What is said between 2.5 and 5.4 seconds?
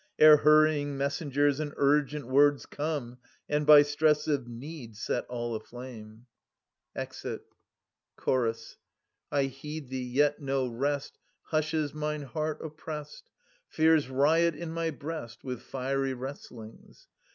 Come, and by stress of need set